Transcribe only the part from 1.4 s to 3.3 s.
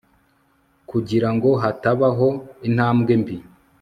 hatabaho intambwe